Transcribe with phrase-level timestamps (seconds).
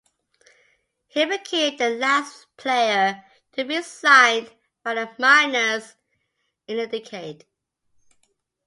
[1.09, 5.93] He became the last player to be signed by the Miners
[6.65, 7.45] in the decade.